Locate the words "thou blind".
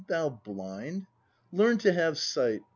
0.07-1.05